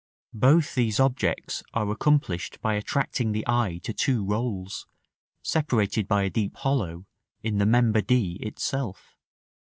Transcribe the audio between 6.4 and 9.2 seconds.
hollow, in the member d itself.